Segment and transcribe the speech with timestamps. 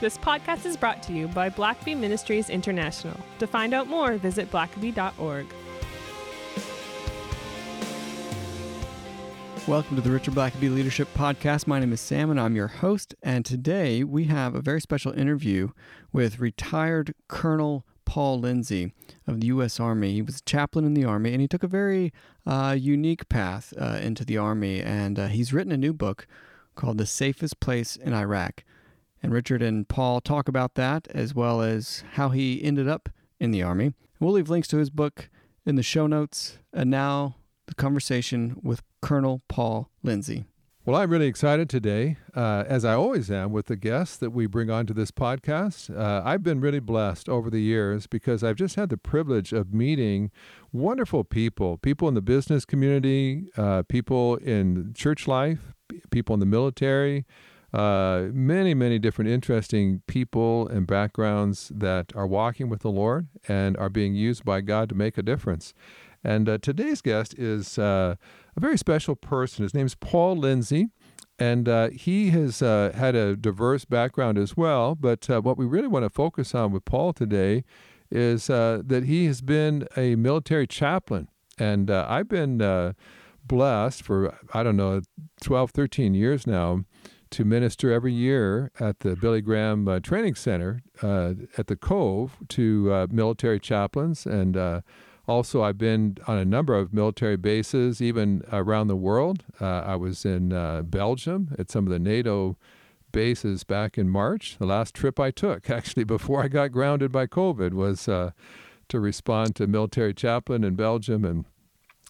[0.00, 3.18] This podcast is brought to you by Blackaby Ministries International.
[3.40, 5.46] To find out more, visit blackaby.org.
[9.66, 11.66] Welcome to the Richard Blackaby Leadership Podcast.
[11.66, 13.16] My name is Sam and I'm your host.
[13.24, 15.70] And today we have a very special interview
[16.12, 18.92] with retired Colonel Paul Linzey
[19.26, 19.80] of the U.S.
[19.80, 20.12] Army.
[20.12, 22.12] He was a chaplain in the Army and he took a very
[22.46, 24.80] uh, unique path uh, into the Army.
[24.80, 26.28] And uh, he's written a new book
[26.76, 28.62] called The Safest Place in Iraq.
[29.22, 33.08] And Richard and Paul talk about that as well as how he ended up
[33.40, 33.94] in the Army.
[34.20, 35.28] We'll leave links to his book
[35.66, 36.58] in the show notes.
[36.72, 37.36] And now
[37.66, 40.44] the conversation with Colonel Paul Linzey.
[40.88, 44.46] Well, I'm really excited today, uh, as I always am, with the guests that we
[44.46, 45.94] bring onto this podcast.
[45.94, 49.74] Uh, I've been really blessed over the years because I've just had the privilege of
[49.74, 50.30] meeting
[50.72, 55.74] wonderful people people in the business community, uh, people in church life,
[56.10, 57.26] people in the military,
[57.72, 63.76] uh, many, many different interesting people and backgrounds that are walking with the Lord and
[63.76, 65.74] are being used by God to make a difference.
[66.24, 68.16] And uh, today's guest is uh,
[68.56, 69.62] a very special person.
[69.64, 70.90] His name is Paul Linzey.
[71.38, 74.96] And uh, he has uh, had a diverse background as well.
[74.96, 77.62] But uh, what we really want to focus on with Paul today
[78.10, 81.28] is that he has been a military chaplain.
[81.58, 82.94] And I've been
[83.44, 85.02] blessed for, I don't know,
[85.42, 86.84] 12, 13 years now
[87.30, 92.36] to minister every year at the Billy Graham uh, Training Center uh, at the Cove
[92.48, 94.26] to uh, military chaplains.
[94.26, 94.80] And uh,
[95.26, 99.44] also, I've been on a number of military bases, even around the world.
[99.60, 102.56] Uh, I was in uh, Belgium at some of the NATO
[103.12, 104.56] bases back in March.
[104.58, 109.54] The last trip I took, actually, before I got grounded by COVID, was to respond
[109.56, 111.24] to military chaplain in Belgium.
[111.24, 111.44] And,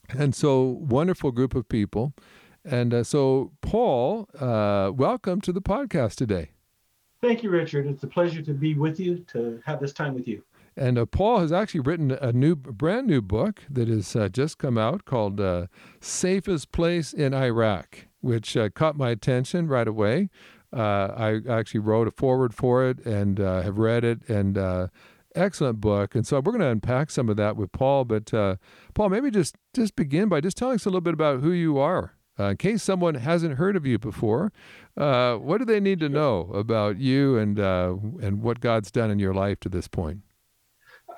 [0.09, 2.13] and so, wonderful group of people.
[2.65, 6.51] And uh, so, Paul, uh, welcome to the podcast today.
[7.21, 7.85] Thank you, Richard.
[7.87, 10.43] It's a pleasure to be with you, to have this time with you.
[10.77, 14.57] And uh, Paul has actually written a new, brand new book that has uh, just
[14.57, 15.67] come out called uh,
[15.99, 20.29] "Safest Place in Iraq," which uh, caught my attention right away.
[20.71, 24.89] I actually wrote a foreword for it and have read it, and
[25.35, 26.15] excellent book.
[26.15, 28.05] And so we're going to unpack some of that with Paul.
[28.05, 28.31] But
[28.93, 31.79] Paul, maybe just just begin by just telling us a little bit about who you
[31.79, 32.13] are.
[32.39, 34.51] Uh, in case someone hasn't heard of you before,
[34.95, 39.11] uh, what do they need to know about you and uh, and what God's done
[39.11, 40.21] in your life to this point?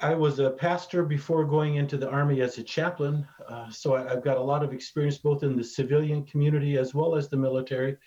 [0.01, 4.09] I was a pastor before going into the army as a chaplain, uh, so I,
[4.09, 7.37] have got a lot of experience both in the civilian community as well as the
[7.37, 7.97] military,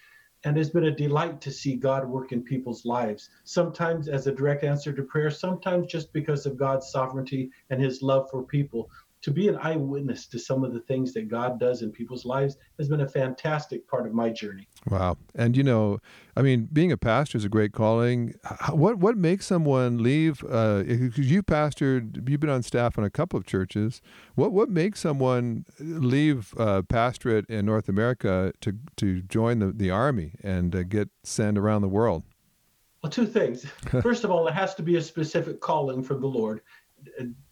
[0.42, 3.30] and it's been a delight to see God work in people's lives.
[3.44, 8.02] Sometimes as a direct answer to prayer, sometimes just because of God's sovereignty and His
[8.02, 8.90] love for people
[9.24, 12.58] to be an eyewitness to some of the things that God does in people's lives
[12.78, 14.68] has been a fantastic part of my journey.
[14.90, 15.16] Wow.
[15.34, 15.98] And you know,
[16.36, 18.34] I mean, being a pastor is a great calling.
[18.70, 23.08] What what makes someone leave uh because you pastored you've been on staff in a
[23.08, 24.02] couple of churches.
[24.34, 29.90] What what makes someone leave uh, pastorate in North America to to join the, the
[29.90, 32.24] army and uh, get sent around the world?
[33.02, 33.64] Well, two things.
[34.02, 36.60] First of all, it has to be a specific calling from the Lord.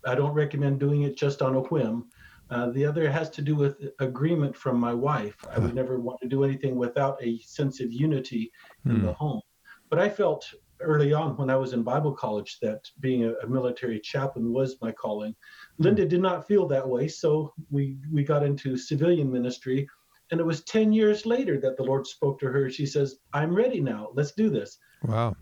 [0.07, 2.07] I don't recommend doing it just on a whim.
[2.51, 5.37] Uh, the other has to do with agreement from my wife.
[5.51, 8.53] I would never want to do anything without a sense of unity
[8.85, 9.15] in the hmm.
[9.15, 9.41] home.
[9.89, 10.45] But I felt
[10.83, 14.77] early on when I was in Bible college that being a, a, military chaplain was
[14.83, 15.35] my calling.
[15.79, 19.89] Linda did not feel that way, so we we got into civilian ministry.
[20.31, 22.71] And it was 10 years later that the Lord spoke to her.
[22.71, 24.09] She says, I'm ready now.
[24.15, 24.79] Let's do this.
[25.05, 25.37] Wow.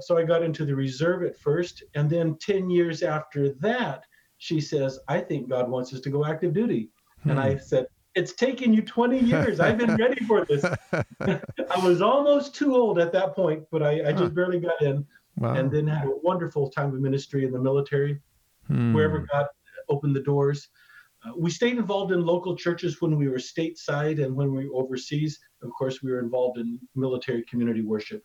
[0.00, 1.82] So I got into the reserve at first.
[1.94, 4.04] And then 10 years after that,
[4.38, 6.90] she says, I think God wants us to go active duty.
[7.22, 7.30] Hmm.
[7.30, 7.58] And I hmm.
[7.58, 9.60] said, It's taken you 20 years.
[9.60, 10.64] I've been ready for this.
[11.20, 15.06] I was almost too old at that point, but I, I just barely got in.
[15.38, 15.54] Wow.
[15.54, 18.20] And then had a wonderful time of ministry in the military,
[18.68, 18.94] hmm.
[18.94, 19.46] wherever God
[19.88, 20.68] opened the doors.
[21.24, 24.74] Uh, we stayed involved in local churches when we were stateside and when we were
[24.74, 25.38] overseas.
[25.62, 28.24] Of course, we were involved in military community worship.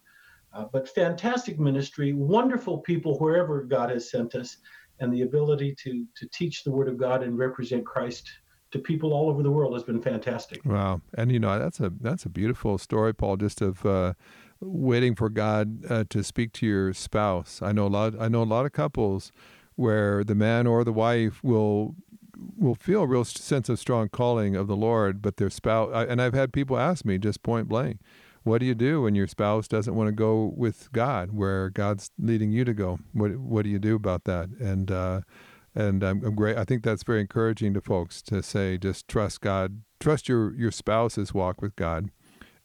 [0.54, 4.58] Uh, but fantastic ministry, wonderful people wherever God has sent us,
[5.00, 8.30] and the ability to to teach the Word of God and represent Christ
[8.72, 10.64] to people all over the world has been fantastic.
[10.66, 13.38] Wow, and you know that's a that's a beautiful story, Paul.
[13.38, 14.14] Just of uh,
[14.60, 17.62] waiting for God uh, to speak to your spouse.
[17.62, 18.14] I know a lot.
[18.20, 19.32] I know a lot of couples
[19.76, 21.96] where the man or the wife will
[22.58, 25.92] will feel a real sense of strong calling of the Lord, but their spouse.
[25.94, 28.00] And I've had people ask me just point blank
[28.44, 32.12] what do you do when your spouse doesn't want to go with God, where God's
[32.18, 33.00] leading you to go?
[33.14, 34.50] What What do you do about that?
[34.60, 35.22] And uh,
[35.76, 36.58] and I'm, I'm, great.
[36.58, 40.72] I think that's very encouraging to folks to say, just trust God, trust your your
[40.72, 42.10] spouse's walk with God,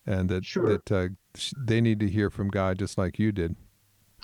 [0.06, 0.66] and that sure.
[0.68, 1.08] that uh,
[1.56, 3.56] they need to hear from God just like you did.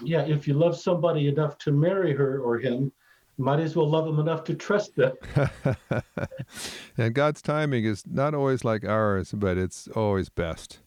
[0.03, 2.93] yeah, if you love somebody enough to marry her or him,
[3.39, 5.13] might as well love them enough to trust them.
[6.97, 10.81] and God's timing is not always like ours, but it's always best.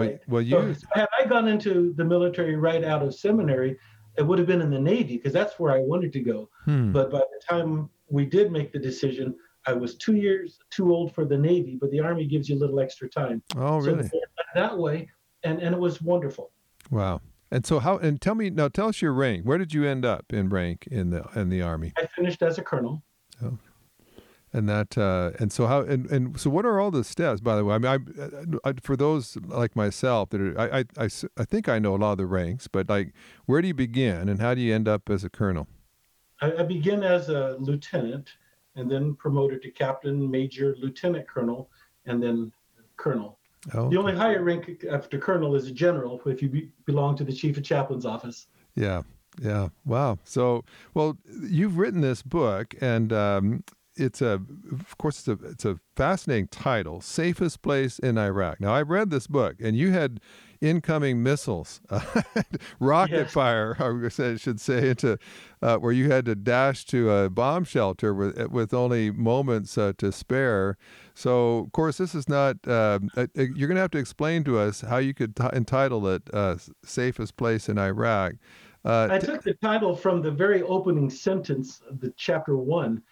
[0.00, 0.20] Right.
[0.28, 3.76] Well, well you, so had I gone into the military right out of seminary,
[4.18, 6.48] it would have been in the Navy because that's where I wanted to go.
[6.64, 9.34] hmm, But by the time we did make the decision,
[9.66, 12.60] I was two years too old for the Navy, but the Army gives you a
[12.60, 13.42] little extra time.
[13.56, 14.10] oh, So really?
[14.54, 15.08] that way,
[15.44, 16.50] and, and it was wonderful.
[16.90, 17.20] Wow.
[17.50, 17.98] And so how?
[17.98, 18.68] And tell me now.
[18.68, 19.44] Tell us your rank.
[19.44, 21.92] Where did you end up in rank in the in the army?
[21.98, 23.02] I finished as a colonel.
[24.52, 24.98] And that.
[24.98, 25.80] Uh, and so how?
[25.80, 27.40] And, and so what are all the steps?
[27.40, 31.08] By the way, I mean, I, I, for those like myself that are, I, I,
[31.38, 33.14] I think I know a lot of the ranks, but like,
[33.46, 35.68] where do you begin, and how do you end up as a colonel?
[36.42, 38.34] I, I began as a lieutenant
[38.76, 41.70] and then promoted to captain, major, lieutenant colonel,
[42.06, 42.52] and then
[42.96, 43.38] colonel.
[43.74, 47.24] Oh, The only higher rank after colonel is a general if you be, belong to
[47.24, 48.48] the chief of chaplain's office.
[48.74, 49.02] Yeah,
[49.40, 49.68] yeah.
[49.84, 50.18] Wow.
[50.24, 50.64] So,
[50.94, 53.64] well, you've written this book, and um,
[53.96, 54.40] it's a,
[54.70, 59.10] of course, it's a, it's a fascinating title, "Safest Place in Iraq." Now, I read
[59.10, 60.20] this book, and you had
[60.60, 61.80] incoming missiles,
[62.80, 63.32] rocket Yes.
[63.32, 65.18] fire, I should say, into
[65.60, 69.92] uh, where you had to dash to a bomb shelter with with only moments uh,
[69.98, 70.76] to spare.
[71.14, 72.56] So, of course, this is not.
[72.66, 73.00] Uh,
[73.34, 76.56] you're going to have to explain to us how you could t- entitle it uh,
[76.84, 78.34] "Safest Place in Iraq."
[78.84, 83.02] Uh, I took the title from the very opening sentence of the chapter one.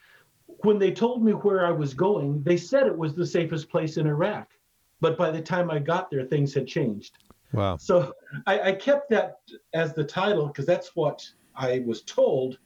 [0.62, 3.97] When they told me where I was going, they said it was the safest place
[3.97, 4.49] in Iraq.
[5.01, 7.19] But by the time I got there, things had changed.
[7.53, 7.77] wow.
[7.79, 8.12] So
[8.47, 9.39] I, I kept that
[9.73, 11.27] as the title because that's what
[11.57, 12.59] I was told.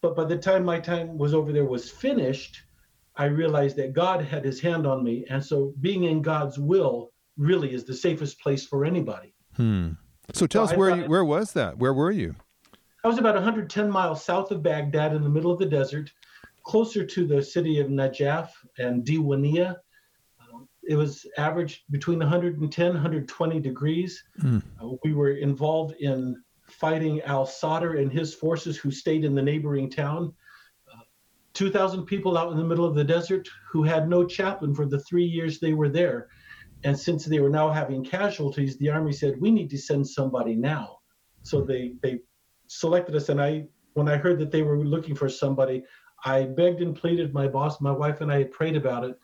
[0.00, 2.62] But by the time my time was over there was finished,
[3.16, 5.24] I realized that God had his hand on me.
[5.30, 9.34] And so being in God's will really is the safest place for anybody.
[9.56, 9.90] Hmm.
[10.32, 11.78] So tell So us I where you, where was that?
[11.78, 12.34] Where were you?
[13.04, 16.12] I was about 110 miles south of Baghdad in the middle of the desert,
[16.68, 19.76] closer to the city of Najaf and Diwania.
[20.40, 24.22] Um, It was average between 110 120 degrees.
[24.38, 24.58] Hmm.
[24.80, 26.36] Uh, we were involved in
[26.66, 30.34] fighting Al Sadr and his forces who stayed in the neighboring town.
[30.92, 31.04] Uh,
[31.54, 35.00] 2,000 people out in the middle of the desert who had no chaplain for the
[35.00, 36.28] three years they were there.
[36.84, 40.54] And since they were now having casualties, the army said, "We need to send somebody
[40.54, 40.98] now."
[41.42, 42.20] So they they
[42.66, 43.52] selected us, and I
[43.94, 45.82] when I heard that they were looking for somebody,
[46.24, 47.32] I begged and pleaded.
[47.32, 49.18] My boss, my wife, and I prayed about it,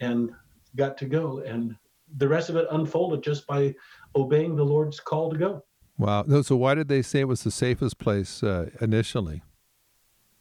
[0.00, 0.30] and
[0.76, 1.38] got to go.
[1.40, 1.76] And
[2.16, 3.74] the rest of it unfolded just by
[4.16, 5.64] obeying the Lord's call to go.
[5.98, 6.24] Wow.
[6.42, 9.42] So why did they say it was the safest place uh, initially?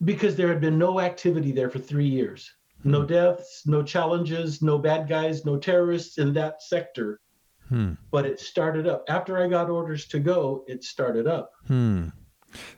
[0.04, 2.52] because there had been no activity there for three years.
[2.86, 7.20] No deaths, no challenges, no bad guys, no terrorists in that sector.
[7.68, 7.94] Hmm.
[8.10, 9.04] But it started up.
[9.10, 11.52] After I got orders to go, it started up.
[11.68, 12.08] Hmm.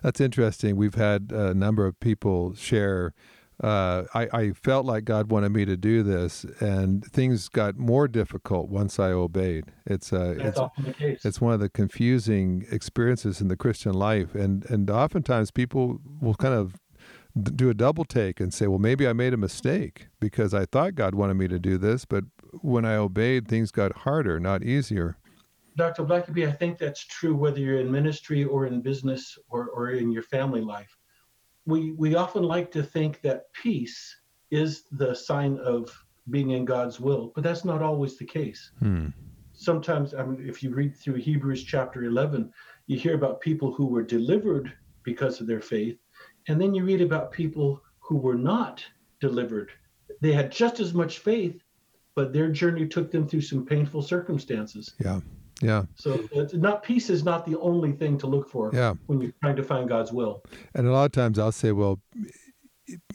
[0.01, 0.75] That's interesting.
[0.75, 3.13] We've had a number of people share.
[3.63, 8.07] Uh, I, I felt like God wanted me to do this, and things got more
[8.07, 9.65] difficult once I obeyed.
[9.85, 11.23] It's uh, it's often the case.
[11.23, 16.33] it's one of the confusing experiences in the Christian life, and and oftentimes people will
[16.33, 16.75] kind of
[17.35, 20.95] do a double take and say, well, maybe I made a mistake because I thought
[20.95, 22.25] God wanted me to do this, but
[22.61, 25.17] when I obeyed, things got harder, not easier.
[25.77, 26.03] Dr.
[26.03, 30.11] Blackaby, I think that's true whether you're in ministry or in business or, or in
[30.11, 30.97] your family life.
[31.65, 34.15] We, we often like to think that peace
[34.49, 35.95] is the sign of
[36.29, 38.71] being in God's will, but that's not always the case.
[38.79, 39.07] Hmm.
[39.53, 42.51] sometimes I mean, if you read through Hebrews chapter 11,
[42.87, 45.97] you hear about people who were delivered because of their faith,
[46.47, 48.83] and then you read about people who were not
[49.19, 49.71] delivered.
[50.19, 51.63] They had just as much faith,
[52.15, 54.93] but their journey took them through some painful circumstances.
[54.99, 55.21] Yeah,
[55.61, 58.93] yeah, So not peace is not the only thing to look for yeah.
[59.07, 60.43] when you're trying to find God's will.
[60.75, 61.99] And a lot of times I'll say, well,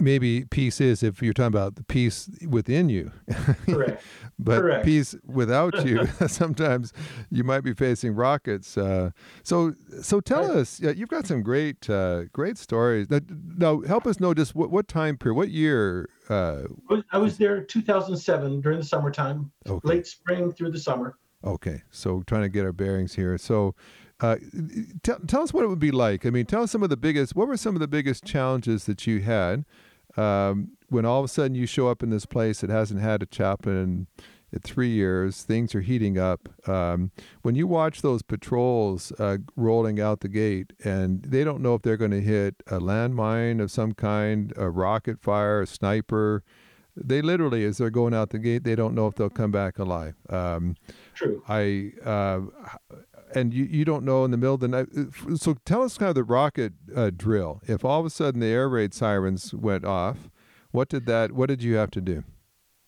[0.00, 3.12] maybe peace is if you're talking about the peace within you.
[3.67, 4.03] Correct.
[4.38, 4.85] but Correct.
[4.87, 6.93] peace without you, sometimes
[7.31, 8.79] you might be facing rockets.
[8.79, 9.11] Uh,
[9.43, 10.57] so, so tell Right.
[10.59, 10.81] us.
[10.81, 13.11] Yeah, you've got some great, uh, great stories.
[13.11, 13.21] Now,
[13.59, 16.09] now, help us know just what, what time period, what year.
[16.31, 16.62] Uh,
[17.12, 21.19] I was- there 2007 during the summertime, okay, late spring through the summer.
[21.45, 21.83] Okay.
[21.90, 23.38] So, trying to get our bearings here.
[23.38, 23.75] So,
[24.21, 24.37] uh,
[25.02, 26.25] tell tell us what it would be like.
[26.25, 27.37] I mean, tell us some of the biggest.
[27.37, 29.64] What were some of the biggest challenges that you had
[30.16, 33.23] um, when all of a sudden you show up in this place that hasn't had
[33.23, 34.07] a chaplain in,
[34.52, 35.43] in three years?
[35.43, 36.49] Things are heating up.
[36.66, 37.11] Um,
[37.43, 41.83] when you watch those patrols uh, rolling out the gate, and they don't know if
[41.83, 46.43] they're going to hit a landmine of some kind, a rocket fire, a sniper.
[46.99, 49.78] They literally, as they're going out the gate, they don't know if they'll come back
[49.78, 50.14] alive.
[50.31, 50.76] Um,
[51.16, 51.42] True.
[51.49, 52.40] I uh,
[53.35, 54.87] and you, you don't know in the middle of the night.
[54.96, 57.61] uh, So tell us kind of the rocket uh, drill.
[57.66, 60.30] If all of a sudden the air raid sirens went off,
[60.70, 61.32] what did that?
[61.32, 62.23] What did you have to do?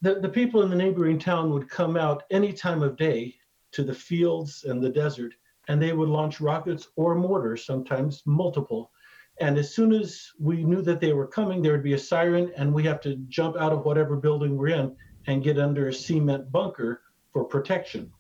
[0.03, 3.35] The, the people in the neighboring town would come out any time of day
[3.73, 5.35] to the fields and the desert,
[5.69, 8.93] and they would launch rockets or mortars, sometimes multiple.
[9.41, 12.53] And as soon as we knew that they were coming, there would be a siren,
[12.57, 14.95] and we have to jump out of whatever building we're in
[15.27, 18.13] and get under a cement bunker for protection.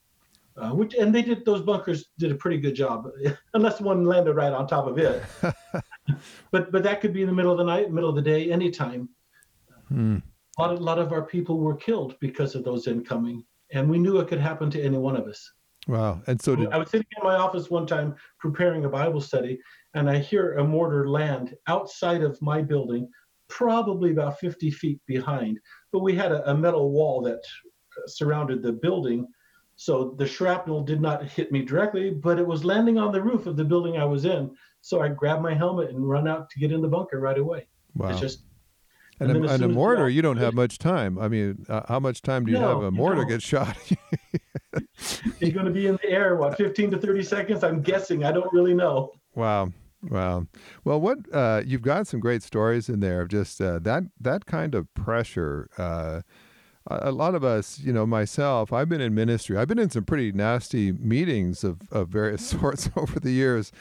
[0.59, 3.09] Uh, which and they did those bunkers did a pretty good job,
[3.55, 5.23] unless one landed right on top of it.
[6.51, 8.51] but but that could be in the middle of the night, middle of the day,
[8.51, 9.09] anytime.
[9.89, 10.19] Hmm.
[10.59, 13.99] A lot of, lot of our people were killed because of those incoming, and we
[13.99, 15.53] knew it could happen to any one of us.
[15.87, 16.21] Wow.
[16.27, 19.61] And so did, I was sitting in my office one time preparing a Bible study,
[19.95, 23.09] and I hear a mortar land outside of my building,
[23.49, 25.59] probably about 50 feet behind.
[25.93, 29.27] But we had a, a metal wall that uh, surrounded the building,
[29.81, 33.47] so the shrapnel did not hit me directly, but it was landing on the roof
[33.47, 34.51] of the building I was in.
[34.81, 37.69] So I grabbed my helmet and run out to get in the bunker right away.
[37.95, 38.09] wow.
[38.09, 38.41] It's just
[39.21, 41.17] and, and a, and a soon as we mortar, all you don't have much time.
[41.17, 43.29] I mean, uh, how much time do you No, have a mortar don't.
[43.29, 43.77] get shot?
[45.39, 47.63] you're going to be in the air what 15 to 30 seconds.
[47.63, 48.25] I'm guessing.
[48.25, 49.13] I don't really know.
[49.37, 49.73] Wow.
[50.03, 50.49] Wow.
[50.83, 54.47] Well, what uh, you've got some great stories in there of just uh, that that
[54.47, 55.69] kind of pressure.
[56.91, 59.57] A lot of us, you know, myself, I've been in ministry.
[59.57, 63.73] I've been in some pretty nasty meetings of, of various sorts over the years,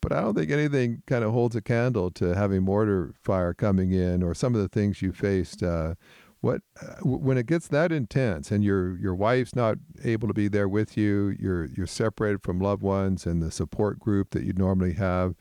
[0.00, 3.92] but I don't think anything kind of holds a candle to having mortar fire coming
[3.92, 5.62] in or some of the things you faced.
[5.62, 5.94] Uh,
[6.40, 10.34] what uh, w- when it gets that intense and your your wife's not able to
[10.34, 14.44] be there with you, you're you're separated from loved ones and the support group that
[14.44, 15.34] you'd normally have.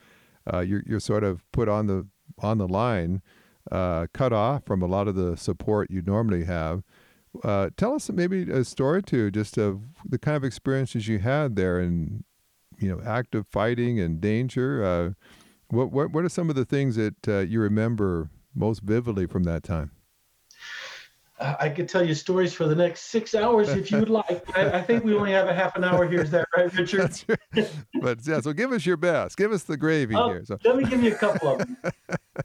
[0.52, 2.08] Uh, you're you're sort of put on the
[2.40, 3.22] on the line,
[3.72, 6.84] uh, cut off from a lot of the support you normally have.
[7.44, 11.20] Uh, tell us maybe a story or two, just of the kind of experiences you
[11.20, 12.24] had there, and
[12.80, 14.84] you know, active fighting and danger.
[14.84, 15.12] Uh,
[15.70, 19.44] what what what are some of the things that uh, you remember most vividly from
[19.44, 19.92] that time?
[21.38, 24.58] Uh, I could tell you stories for the next six hours if you'd like.
[24.58, 26.22] I, I think we only have a half an hour here.
[26.22, 27.22] Is that right, Richard?
[27.28, 27.72] Right.
[28.02, 29.36] but yeah, so give us your best.
[29.36, 30.46] Give us the gravy Oh, here.
[30.46, 31.78] So Let me give you a couple of them.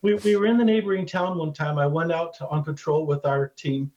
[0.02, 1.78] we, we were in the neighboring town one time.
[1.78, 3.92] I went out on patrol with our team.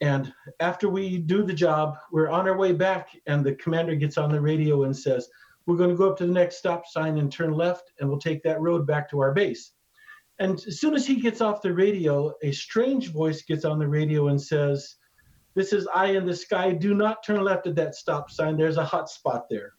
[0.00, 4.18] And after we do the job, we're on our way back, and the commander gets
[4.18, 5.28] on the radio and says,
[5.66, 8.18] We're going to go up to the next stop sign and turn left, and we'll
[8.18, 9.72] take that road back to our base.
[10.38, 13.86] And as soon as he gets off the radio, a strange voice gets on the
[13.86, 14.96] radio and says,
[15.54, 16.72] This is eye in the sky.
[16.72, 18.56] Do not turn left at that stop sign.
[18.56, 19.74] There's a hot spot there.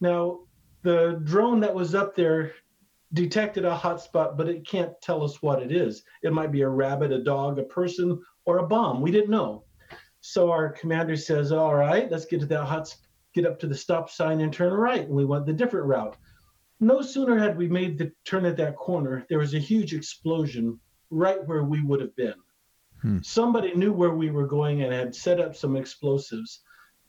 [0.00, 0.40] Now,
[0.82, 2.52] the drone that was up there
[3.12, 6.02] detected a hot spot, but it can't tell us what it is.
[6.22, 9.00] It might be a rabbit, a dog, a person, or a bomb.
[9.00, 9.64] We didn't know.
[10.20, 12.94] So our commander says, "All right, let's get to that hot,
[13.34, 16.16] get up to the stop sign and turn right." And we went the different route.
[16.80, 20.80] No sooner had we made the turn at that corner, there was a huge explosion
[21.10, 22.34] right where we would have been.
[23.00, 23.18] Hmm.
[23.22, 26.60] Somebody knew where we were going and had set up some explosives,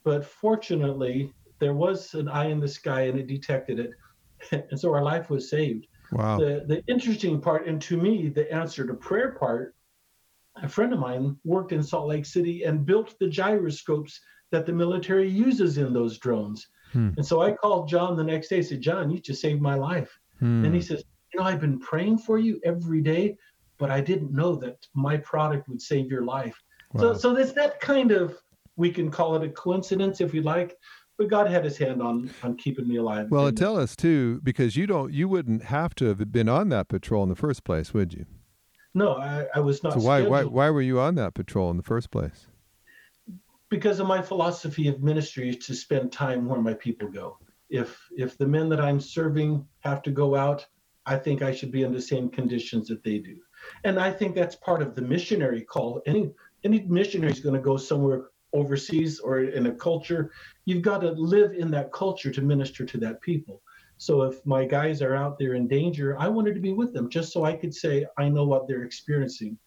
[0.03, 3.91] but fortunately, there was an eye in the sky and it detected it,
[4.69, 5.87] and so our life was saved.
[6.11, 6.37] wow.
[6.37, 9.74] The the interesting part, and to me, the answer to prayer part,
[10.61, 14.19] a friend of mine worked in Salt Lake City and built the gyroscopes
[14.51, 16.67] that the military uses in those drones.
[16.91, 17.09] Hmm.
[17.17, 20.17] And so I called John the next day, said, John, you just saved my life.
[20.39, 20.63] Hmm.
[20.63, 23.37] And he says, You know, I've been praying for you every day,
[23.77, 26.61] but I didn't know that my product would save your life.
[26.93, 27.01] Wow.
[27.01, 28.37] So so there's that kind of
[28.77, 30.77] we can call it a coincidence if you like,
[31.17, 33.29] but God had his hand on on keeping me alive.
[33.29, 36.87] Well, tell us too, because you don't, you wouldn't have to have been on that
[36.87, 38.25] patrol in the first place, would you?
[38.95, 40.53] No, I, I was not So why, why, scheduled.
[40.53, 42.47] why were you on that patrol in the first place?
[43.69, 47.37] because of my philosophy of ministry is to spend time where my people go.
[47.69, 50.65] If if the men that I'm serving have to go out,
[51.05, 53.37] I think I should be in the same conditions that they do.
[53.83, 56.01] And I think that's part of the missionary call.
[56.05, 56.31] Any
[56.63, 60.31] any missionary is going to go somewhere overseas or in a culture,
[60.63, 63.61] you've got to live in that culture to minister to that people.
[63.97, 67.09] So if my guys are out there in danger, I wanted to be with them
[67.09, 69.57] just so I could say I know what they're experiencing.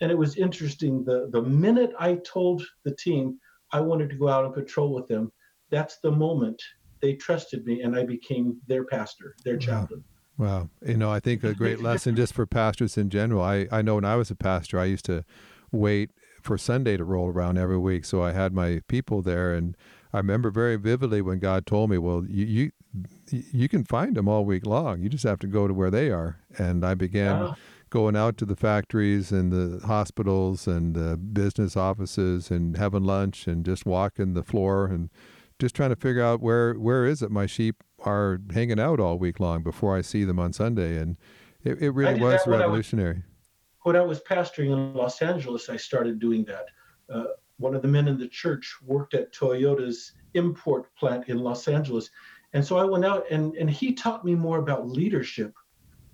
[0.00, 1.04] And it was interesting.
[1.04, 3.38] The the minute I told the team
[3.72, 5.32] I wanted to go out and patrol with them,
[5.70, 6.62] that's the moment
[7.00, 9.60] they trusted me and I became their pastor, their Wow.
[9.60, 10.04] chaplain.
[10.36, 10.70] Wow.
[10.86, 13.42] You know, I think a great lesson just for pastors in general.
[13.42, 15.24] I, I know when I was a pastor, I used to
[15.72, 16.10] wait
[16.42, 18.04] for Sunday to roll around every week.
[18.04, 19.52] So I had my people there.
[19.52, 19.76] And
[20.12, 22.70] I remember very vividly when God told me, well, you, you,
[23.30, 25.02] you can find them all week long.
[25.02, 26.38] You just have to go to where they are.
[26.56, 27.54] And I began
[27.90, 33.46] going out to the factories and the hospitals and the business offices and having lunch
[33.46, 35.10] and just walking the floor and
[35.58, 39.18] just trying to figure out where where is it my sheep are hanging out all
[39.18, 41.16] week long before I see them on Sunday, and
[41.64, 43.22] it, it really was revolutionary.
[43.82, 46.66] When I, was, when I was pastoring in Los Angeles, I started doing that.
[47.12, 47.24] Uh,
[47.56, 52.10] one of the men in the church worked at Toyota's import plant in Los Angeles,
[52.52, 55.54] and so I went out and and he taught me more about leadership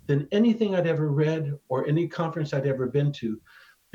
[0.07, 3.39] than anything I'd ever read or any conference I'd ever been to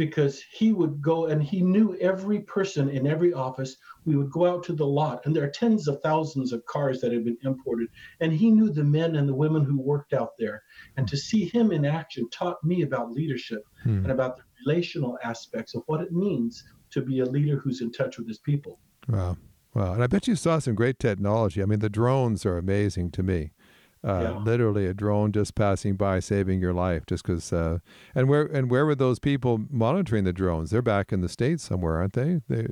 [0.00, 3.76] because he would go and he knew every person in every office.
[4.06, 7.02] We would go out to the lot, and there are tens of thousands of cars
[7.02, 7.88] that have been imported.
[8.20, 10.62] And he knew the men and the women who worked out there.
[10.97, 13.99] And to see him in action taught me about leadership hmm.
[13.99, 17.92] and about the relational aspects of what it means to be a leader who's in
[17.92, 18.80] touch with his people.
[19.06, 19.37] Wow.
[19.75, 19.93] Wow.
[19.93, 21.62] And I bet you saw some great technology.
[21.62, 23.53] I mean, the drones are amazing to me.
[24.03, 24.39] Uh, yeah.
[24.39, 27.77] literally a drone just passing by saving your life just because uh,
[28.15, 30.71] and where and where were those people monitoring the drones?
[30.71, 32.41] They're back in the states somewhere aren't they?
[32.49, 32.69] They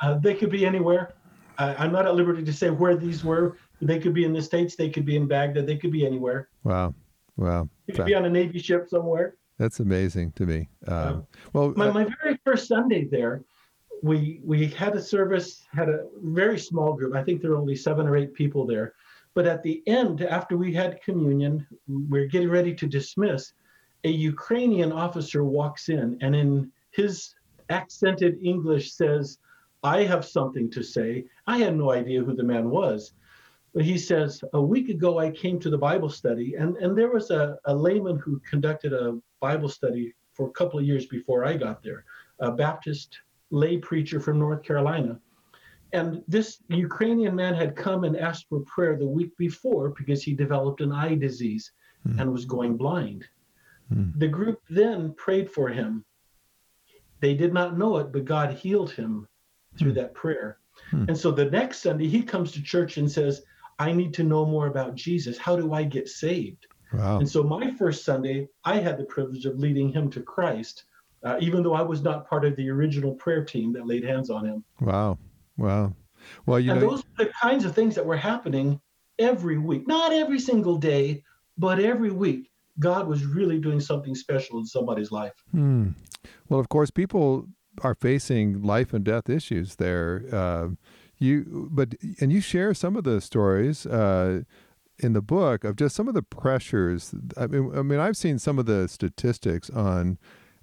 [0.00, 1.14] uh, they could be anywhere.
[1.56, 3.56] I'm not at liberty to say where these were.
[3.80, 6.50] They could be in the states they could be in baghdad they could be anywhere.
[6.62, 6.94] Wow.
[7.38, 7.70] Wow.
[7.86, 9.36] They could be on a navy ship somewhere.
[9.58, 10.68] That's amazing to me.
[10.86, 13.44] Um, well my, my very first sunday there
[14.02, 17.76] we we had a service had a very small group i think there were only
[17.76, 18.94] seven or eight people there
[19.36, 23.52] but at the end, after we had communion, we're getting ready to dismiss.
[24.04, 27.34] A Ukrainian officer walks in and, in his
[27.68, 29.38] accented English, says,
[29.82, 31.26] I have something to say.
[31.46, 33.12] I had no idea who the man was.
[33.74, 37.10] But he says, A week ago, I came to the Bible study, and, and there
[37.10, 41.44] was a, a layman who conducted a Bible study for a couple of years before
[41.44, 42.06] I got there,
[42.38, 45.20] a Baptist lay preacher from North Carolina.
[45.92, 50.34] And this Ukrainian man had come and asked for prayer the week before because he
[50.34, 51.72] developed an eye disease
[52.06, 52.20] mm.
[52.20, 53.24] and was going blind.
[53.92, 54.18] Mm.
[54.18, 56.04] The group then prayed for him.
[57.20, 59.26] They did not know it, but God healed him
[59.78, 59.96] through mm.
[59.96, 60.58] that prayer.
[60.90, 61.06] Hmm.
[61.08, 63.42] And so the next Sunday, he comes to church and says,
[63.78, 65.38] I need to know more about Jesus.
[65.38, 66.66] How do I get saved?
[66.92, 67.18] Wow.
[67.18, 70.84] And so my first Sunday, I had the privilege of leading him to Christ,
[71.22, 74.30] uh, even though I was not part of the original prayer team that laid hands
[74.30, 74.64] on him.
[74.80, 75.18] Wow.
[75.56, 75.94] Wow.
[76.44, 78.80] Well, you and know, those are the kinds of things that were happening
[79.18, 81.22] every week, not every single day,
[81.56, 82.50] but every week.
[82.78, 85.32] God was really doing something special in somebody's life.
[85.50, 85.90] Hmm.
[86.48, 87.46] Well, of course, people
[87.82, 90.24] are facing life and death issues there.
[90.30, 90.68] Uh,
[91.18, 94.42] you, but and you share some of the stories uh,
[94.98, 97.14] in the book of just some of the pressures.
[97.36, 100.18] I mean, I mean, I've seen some of the statistics on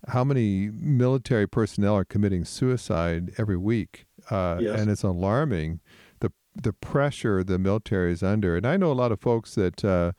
[0.09, 4.79] how many military personnel are committing suicide every week uh, yes.
[4.79, 5.79] and it's alarming
[6.19, 8.55] the the pressure the military is under.
[8.55, 10.13] And I know a lot of folks that uh,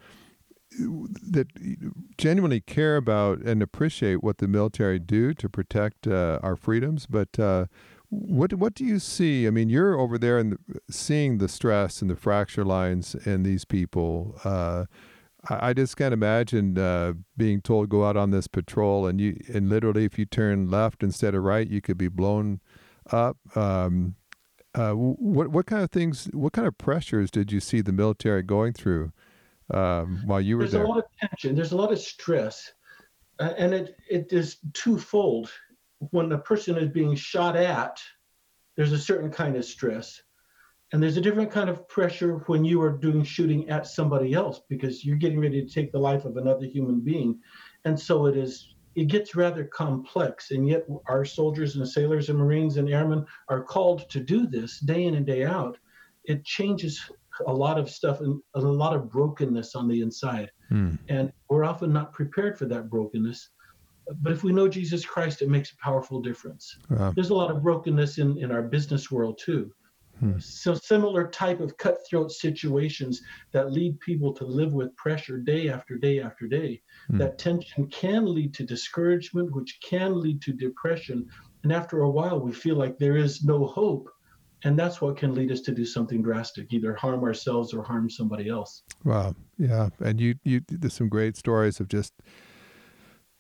[0.79, 1.47] that
[2.19, 7.39] genuinely care about and appreciate what the military do to protect uh, our freedoms, but.
[7.39, 7.67] Uh,
[8.11, 9.45] what what do you see?
[9.45, 13.43] I mean, you're over there and the, seeing the stress and the fracture lines in
[13.43, 14.39] these people.
[14.45, 14.85] Uh,
[15.49, 19.39] I, I just can't imagine uh, being told go out on this patrol and you
[19.53, 22.61] and literally if you turn left instead of right, you could be blown
[23.11, 23.37] up.
[23.57, 24.17] Um,
[24.75, 28.43] uh, what what kind of things, what kind of pressures did you see the military
[28.43, 29.13] going through
[29.73, 30.81] um, while you were There's there?
[30.81, 31.55] There's a lot of tension.
[31.55, 32.73] There's a lot of stress,
[33.39, 35.51] uh, and it it is twofold.
[36.11, 38.03] When a person is being shot at,
[38.77, 40.21] there's a certain kind of stress,
[40.95, 44.61] and there's a different kind of pressure when you are doing shooting at somebody else
[44.69, 47.41] because you're getting ready to take the life of another human being,
[47.85, 50.53] and so it is it gets rather complex.
[50.53, 54.79] And yet, our soldiers and sailors and Marines and airmen are called to do this
[54.79, 55.77] day in and day out.
[56.27, 57.11] It changes
[57.49, 60.53] a lot of stuff and a lot of brokenness on the inside.
[60.69, 60.93] Hmm.
[61.09, 63.51] And we're often not prepared for that brokenness.
[64.23, 66.79] But if we know Jesus Christ, it makes a powerful difference.
[66.89, 67.13] Wow.
[67.17, 69.73] There's a lot of brokenness in, in our business world too.
[70.21, 70.39] Hmm.
[70.39, 73.23] So similar type of cutthroat situations
[73.53, 76.83] that lead people to live with pressure day after day after day.
[77.09, 77.19] Hmm.
[77.19, 81.27] That tension can lead to discouragement, which can lead to depression.
[81.63, 84.09] And after a while, we feel like there is no hope.
[84.65, 88.09] And that's what can lead us to do something drastic, either harm ourselves or harm
[88.09, 88.83] somebody else.
[89.05, 89.35] Wow.
[89.59, 89.91] Yeah.
[90.01, 92.15] And you, you, there's some great stories of just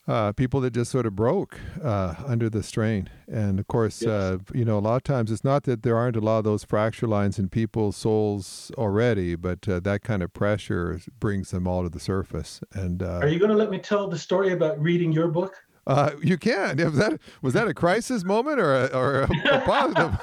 [0.07, 3.09] uh, people that just sort of broke uh, under the strain.
[3.27, 4.11] And of course, yes.
[4.11, 6.45] uh, you know, a lot of times it's not that there aren't a lot of
[6.45, 11.67] those fracture lines in people's souls already, but uh, that kind of pressure brings them
[11.67, 12.61] all to the surface.
[12.73, 15.57] And uh, are you going to let me tell the story about reading your book?
[15.87, 16.77] Uh, you can.
[16.79, 20.19] Was that was that a crisis moment or a, or a, a positive?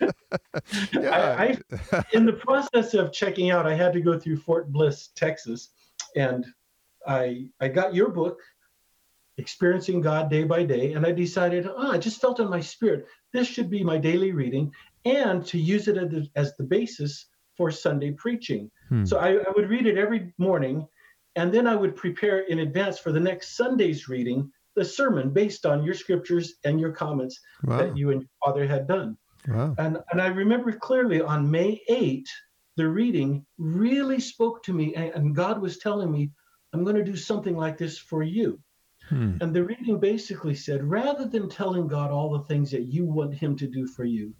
[0.92, 1.36] yeah.
[1.38, 1.58] I,
[1.92, 5.70] I, in the process of checking out, I had to go through Fort Bliss, Texas,
[6.14, 6.46] and
[7.04, 8.38] I I got your book
[9.38, 10.92] experiencing God day by day.
[10.94, 14.32] And I decided, oh, I just felt in my spirit, this should be my daily
[14.32, 14.72] reading.
[15.04, 18.70] And to use it as the, as the basis for Sunday preaching.
[18.88, 19.04] Hmm.
[19.04, 20.86] So I, I would read it every morning,
[21.36, 25.64] and then I would prepare in advance for the next Sunday's reading the sermon based
[25.64, 27.78] on your scriptures and your comments Wow.
[27.78, 29.16] that you and your father had done.
[29.48, 29.74] Wow.
[29.78, 32.28] And and I remember clearly on May 8,
[32.76, 36.30] the reading really spoke to me, and, and God was telling me,
[36.72, 38.60] I'm going to do something like this for you.
[39.08, 39.36] Hmm.
[39.40, 43.34] And the reading basically said, rather than telling God all the things that you want
[43.34, 44.34] Him to do for you,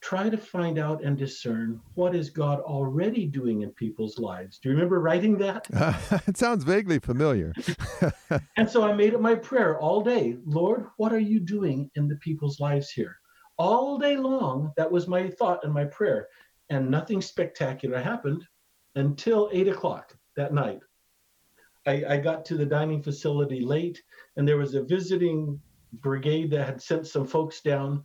[0.00, 4.58] try to find out and discern what is God already doing in people's lives.
[4.58, 5.66] Do you remember writing that?
[6.28, 7.52] it sounds vaguely familiar.
[8.56, 12.08] And so I made it my prayer all day Lord, what are you doing in
[12.08, 13.16] the people's lives here?
[13.58, 16.28] All day long, that was my thought and my prayer.
[16.70, 18.46] And nothing spectacular happened
[18.94, 20.80] until eight o'clock that night.
[21.86, 24.02] I, I got to the dining facility late,
[24.36, 25.60] and there was a visiting
[26.00, 28.02] brigade that had sent some folks down.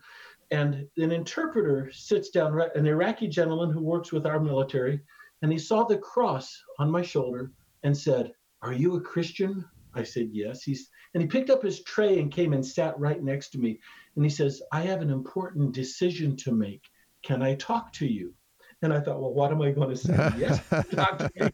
[0.51, 5.01] And an interpreter sits down, an Iraqi gentleman who works with our military,
[5.41, 7.51] and he saw the cross on my shoulder
[7.83, 9.65] and said, Are you a Christian?
[9.93, 10.63] I said, Yes.
[10.63, 13.79] He's and he picked up his tray and came and sat right next to me.
[14.15, 16.83] And he says, I have an important decision to make.
[17.23, 18.33] Can I talk to you?
[18.81, 20.31] And I thought, well, what am I going to say?
[20.37, 20.59] yes.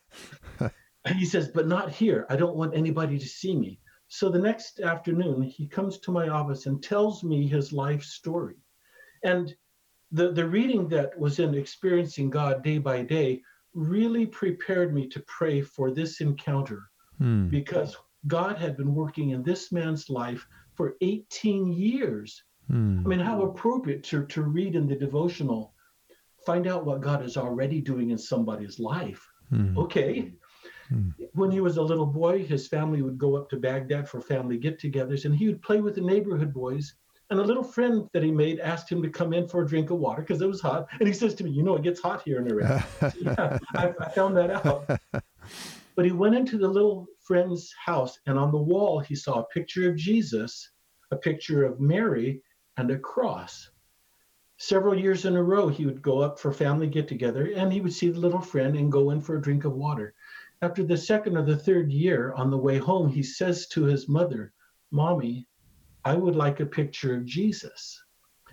[1.07, 2.25] And he says, but not here.
[2.29, 3.79] I don't want anybody to see me.
[4.07, 8.55] So the next afternoon, he comes to my office and tells me his life story.
[9.23, 9.55] And
[10.11, 13.41] the, the reading that was in Experiencing God Day by Day
[13.73, 17.47] really prepared me to pray for this encounter Hmm.
[17.47, 22.43] because God had been working in this man's life for 18 years.
[22.69, 23.01] Hmm.
[23.05, 25.73] I mean, how appropriate to, to read in the devotional,
[26.45, 29.25] find out what God is already doing in somebody's life.
[29.49, 29.77] Hmm.
[29.77, 30.33] Okay.
[30.89, 31.09] Hmm.
[31.33, 34.57] When he was a little boy, his family would go up to Baghdad for family
[34.57, 36.95] get togethers and he would play with the neighborhood boys.
[37.29, 39.89] And a little friend that he made asked him to come in for a drink
[39.89, 40.87] of water because it was hot.
[40.99, 42.87] And he says to me, You know, it gets hot here in Iraq.
[43.19, 44.89] yeah, I, I found that out.
[45.97, 49.47] But he went into the little friend's house, and on the wall, he saw a
[49.47, 50.69] picture of Jesus,
[51.11, 52.41] a picture of Mary,
[52.77, 53.71] and a cross.
[54.57, 57.81] Several years in a row, he would go up for family get together and he
[57.81, 60.15] would see the little friend and go in for a drink of water.
[60.61, 64.09] After the second or the third year, on the way home, he says to his
[64.09, 64.53] mother,
[64.91, 65.47] Mommy,
[66.03, 68.01] I would like a picture of Jesus.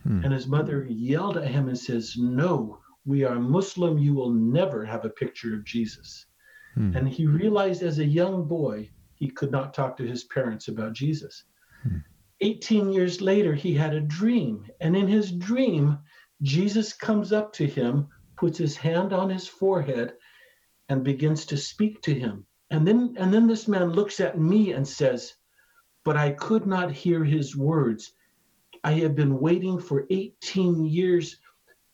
[0.02, 0.22] Hmm.
[0.22, 3.96] And his mother yelled at him and says, No, we are Muslim.
[3.98, 6.26] You will never have a picture of Jesus.
[6.74, 6.94] Hmm.
[6.94, 10.92] And he realized as a young boy, he could not talk to his parents about
[10.92, 11.44] Jesus.
[11.82, 11.98] Hmm.
[12.40, 14.66] 18 years later, he had a dream.
[14.80, 15.98] And in his dream,
[16.42, 20.14] Jesus comes up to him, puts his hand on his forehead,
[20.88, 22.46] and begins to speak to him.
[22.70, 25.34] And then, and then this man looks at me and says,
[26.04, 28.12] But I could not hear his words.
[28.82, 31.38] I have been waiting for 18 years,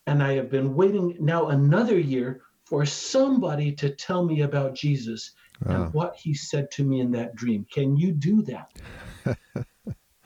[0.07, 5.33] and I have been waiting now another year for somebody to tell me about Jesus
[5.73, 7.67] and what he said to me in that dream.
[7.73, 8.69] Can you do that?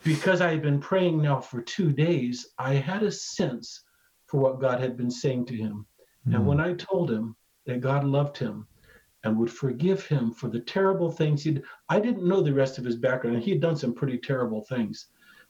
[0.03, 3.83] because I had been praying now for two days, I had a sense
[4.27, 5.85] for what God had been saying to him.
[6.31, 6.47] And Hmm.
[6.47, 8.67] when I told him that God loved him
[9.23, 12.85] and would forgive him for the terrible things he'd, I didn't know the rest of
[12.85, 15.07] his background, and he had done some pretty terrible things.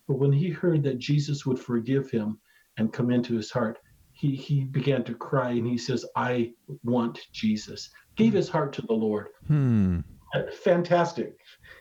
[0.08, 2.40] But when he heard that Jesus would forgive him
[2.78, 3.80] and come into his heart,
[4.14, 7.90] he, he began to cry and he says, I want Jesus.
[8.16, 9.28] Gave his heart to the Lord.
[9.48, 10.00] Hmm.
[10.64, 11.38] Fantastic.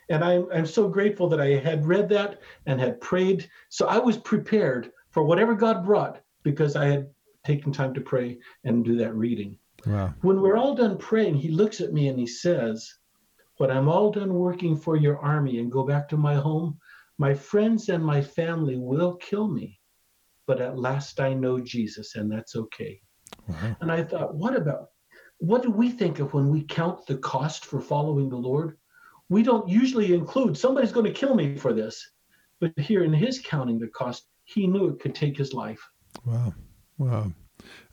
[0.09, 3.49] And I'm, I'm so grateful that I had read that and had prayed.
[3.69, 7.07] So I was prepared for whatever God brought because I had
[7.45, 9.57] taken time to pray and do that reading.
[9.85, 10.13] Wow.
[10.21, 12.91] When we're all done praying, he looks at me and he says,
[13.57, 16.79] When I'm all done working for your army and go back to my home,
[17.17, 19.79] my friends and my family will kill me.
[20.47, 23.01] But at last I know Jesus, and that's okay.
[23.47, 23.75] Wow.
[23.81, 24.89] And I thought, what about
[25.39, 28.77] what do we think of when we count the cost for following the Lord?
[29.29, 32.11] We don't usually include somebody's going to kill me for this.
[32.59, 35.81] But here in his counting the cost, he knew it could take his life.
[36.25, 36.53] Wow.
[36.97, 37.33] Wow.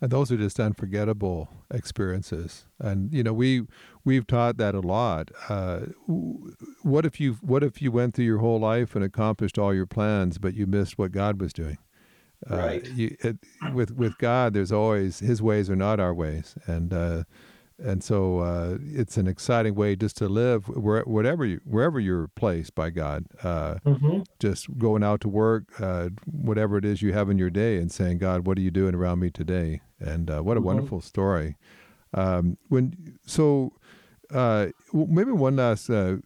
[0.01, 2.67] And those are just unforgettable experiences.
[2.79, 3.63] And you know, we
[4.05, 5.31] we've taught that a lot.
[5.49, 5.81] Uh,
[6.83, 9.87] what if you what if you went through your whole life and accomplished all your
[9.87, 11.79] plans, but you missed what God was doing?
[12.51, 12.91] Uh, Right.
[12.91, 13.39] you, it,
[13.73, 17.23] with with God, there's always His ways are not our ways, and uh,
[17.85, 22.29] and so uh, it's an exciting way just to live where, whatever you, wherever you're
[22.29, 23.25] placed by God.
[23.43, 24.21] Uh, Mm-hmm.
[24.39, 27.93] just going out to work, uh, whatever it is you have in your day, and
[27.93, 29.81] saying, God, what are you doing around me today?
[30.01, 30.65] And uh, what a Mhm.
[30.65, 31.57] wonderful story.
[32.15, 33.73] Um, when so,
[34.33, 36.17] uh, maybe one last, uh,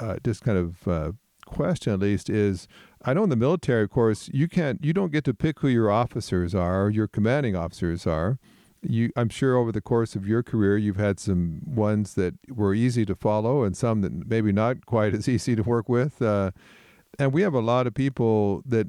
[0.00, 1.12] uh, just kind of uh,
[1.46, 2.68] question at least is,
[3.04, 5.68] I know in the military, of course, you can't, you don't get to pick who
[5.68, 8.38] your officers are, your commanding officers are.
[8.82, 12.74] You, I'm sure over the course of your career, you've had some ones that were
[12.74, 16.20] easy to follow and some that maybe not quite as easy to work with.
[16.20, 16.50] Uh,
[17.18, 18.86] and we have a lot of people that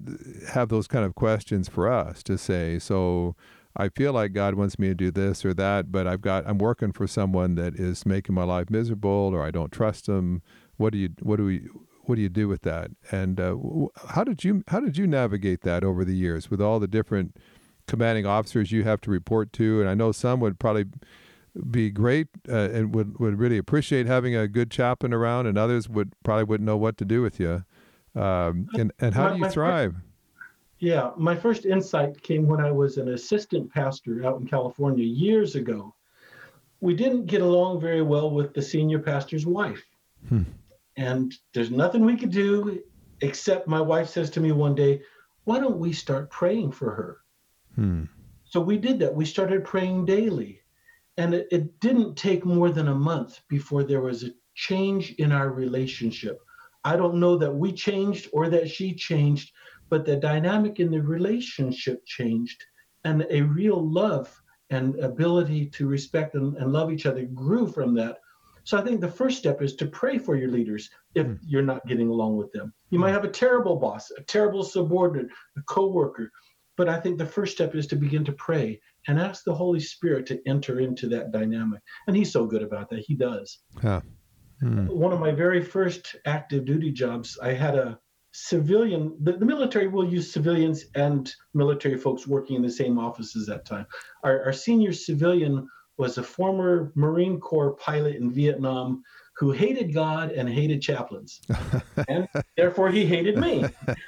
[0.49, 3.35] have those kind of questions for us to say, so
[3.75, 6.57] I feel like God wants me to do this or that, but I've got I'm
[6.57, 10.41] working for someone that is making my life miserable, or I don't trust them.
[10.77, 11.67] What do you what do we
[12.03, 12.91] what do you do with that?
[13.11, 13.55] And uh,
[14.09, 17.35] how did you how did you navigate that over the years with all the different
[17.87, 19.81] commanding officers you have to report to?
[19.81, 20.85] And I know some would probably
[21.69, 25.87] be great uh, and would would really appreciate having a good chaplain around, and others
[25.87, 27.63] would probably wouldn't know what to do with you.
[28.15, 29.95] Um, and and how do you thrive?
[30.79, 35.55] Yeah, my first insight came when I was an assistant pastor out in California years
[35.55, 35.95] ago.
[36.81, 39.81] We didn't get along very well with the senior pastor's wife.
[40.27, 40.43] Hmm.
[40.97, 42.83] And there's nothing we could do
[43.21, 45.01] except my wife says to me one day,
[45.45, 47.17] Why don't we start praying for her?
[47.75, 48.03] Hmm.
[48.43, 49.13] So we did that.
[49.13, 50.61] We started praying daily.
[51.17, 55.31] And it, it didn't take more than a month before there was a change in
[55.31, 56.39] our relationship.
[56.83, 59.51] I don't know that we changed or that she changed,
[59.89, 62.63] but the dynamic in the relationship changed
[63.03, 67.93] and a real love and ability to respect and, and love each other grew from
[67.95, 68.17] that.
[68.63, 71.37] So I think the first step is to pray for your leaders if mm.
[71.45, 72.73] you're not getting along with them.
[72.89, 76.31] You might have a terrible boss, a terrible subordinate, a coworker,
[76.77, 79.79] but I think the first step is to begin to pray and ask the Holy
[79.79, 81.81] Spirit to enter into that dynamic.
[82.07, 82.99] And he's so good about that.
[82.99, 83.59] He does.
[83.83, 84.01] Yeah.
[84.61, 84.89] Mm.
[84.89, 87.99] One of my very first active duty jobs, I had a
[88.33, 93.47] civilian the, the, military will use civilians and military folks working in the same offices
[93.47, 93.85] at that time
[94.23, 95.67] our, our senior civilian
[95.99, 99.03] was a former marine corps pilot in vietnam
[99.37, 101.41] who hated god and hated chaplains.
[102.07, 103.65] And therefore he hated me.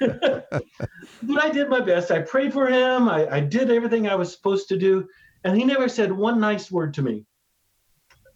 [1.22, 2.10] But i did my best.
[2.10, 3.08] I prayed for him.
[3.08, 5.06] I, I did everything i was supposed to do.
[5.44, 7.24] And he never said one nice word to me.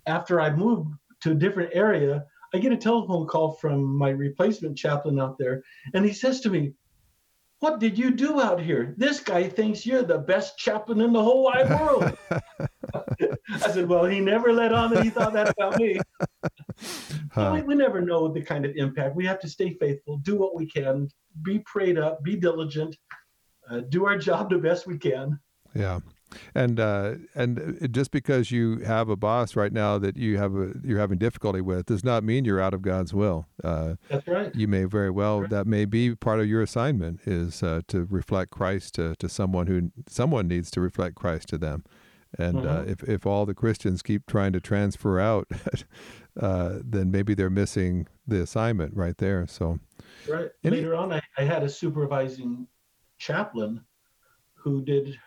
[0.06, 4.76] After i moved to a different area I get a telephone call from my replacement
[4.76, 5.62] chaplain out there,
[5.94, 6.72] and he says to me,
[7.60, 8.94] What did you do out here?
[8.96, 12.18] This guy thinks you're the best chaplain in the whole wide world.
[13.52, 16.00] I said, Well, he never let on that he thought that about me.
[17.32, 17.52] Huh.
[17.54, 19.14] We, we never know the kind of impact.
[19.14, 21.08] We have to stay faithful, do what we can,
[21.42, 22.96] be prayed up, be diligent,
[23.70, 25.38] uh, do our job the best we can.
[25.72, 26.00] Yeah
[26.54, 30.72] and uh, and just because you have a boss right now that you have a,
[30.84, 33.46] you're having difficulty with does not mean you're out of God's will.
[33.62, 34.54] Uh, That's right.
[34.54, 35.50] You may very well right.
[35.50, 39.66] that may be part of your assignment is uh, to reflect Christ to, to someone
[39.66, 41.84] who someone needs to reflect Christ to them.
[42.38, 42.90] And uh, mm-hmm.
[42.90, 45.48] if if all the Christians keep trying to transfer out,
[46.40, 49.46] uh, then maybe they're missing the assignment right there.
[49.46, 49.80] So
[50.28, 52.66] right later on, I, I had a supervising
[53.18, 53.80] chaplain
[54.54, 55.18] who did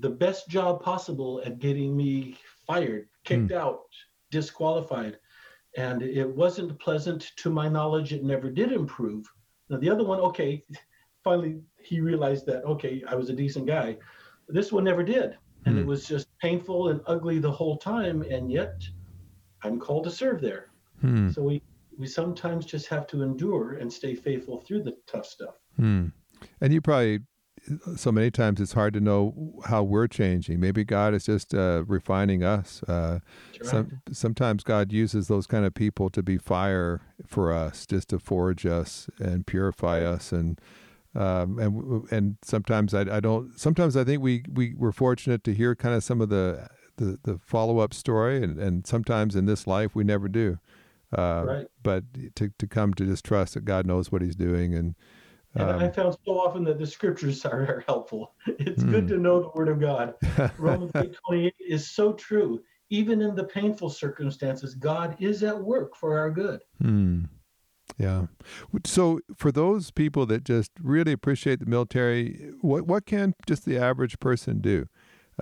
[0.00, 3.56] the best job possible at getting me fired, kicked mm.
[3.56, 3.82] out,
[4.30, 5.18] disqualified.
[5.76, 8.12] And it wasn't pleasant to my knowledge.
[8.12, 9.26] It never did improve.
[9.68, 10.64] Now, the other one, okay,
[11.24, 13.96] finally he realized that, okay, I was a decent guy.
[14.48, 15.36] This one never did.
[15.64, 15.78] And mm.
[15.78, 15.88] it hmm.
[15.88, 18.22] was just painful and ugly the whole time.
[18.22, 18.82] And yet
[19.62, 20.70] I'm called to serve there.
[21.02, 21.34] Mm.
[21.34, 21.62] So we,
[21.96, 25.54] we sometimes just have to endure and stay faithful through the tough stuff.
[25.76, 26.06] Hmm.
[26.60, 27.20] And you probably
[27.96, 30.58] so many times it's hard to know how we're changing.
[30.58, 32.82] Maybe God is just uh, refining us.
[32.84, 33.20] Uh,
[33.62, 38.18] some, sometimes God uses those kind of people to be fire for us, just to
[38.18, 40.32] forge us and purify us.
[40.32, 40.60] And
[41.14, 43.58] um, and and sometimes I, I don't.
[43.58, 47.18] Sometimes I think we we were fortunate to hear kind of some of the the,
[47.22, 50.58] the follow up story, and, and sometimes in this life we never do.
[51.16, 51.66] Uh, right.
[51.82, 52.04] But
[52.36, 54.94] to to come to just trust that God knows what He's doing and
[55.54, 58.34] and um, I found so often that the scriptures are, are helpful.
[58.46, 59.08] It's good hmm.
[59.10, 60.14] to know the word of God.
[60.58, 62.62] Romans 8 28 is so true.
[62.90, 66.60] Even in the painful circumstances, God is at work for our good.
[66.80, 67.24] Hmm.
[67.98, 68.26] Yeah.
[68.84, 73.78] So for those people that just really appreciate the military, what what can just the
[73.78, 74.86] average person do?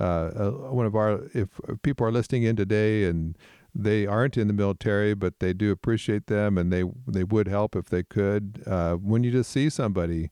[0.00, 1.48] Uh, uh, one of our if
[1.82, 3.36] people are listening in today and
[3.74, 7.76] they aren't in the military, but they do appreciate them, and they they would help
[7.76, 8.62] if they could.
[8.66, 10.30] Uh, when you just see somebody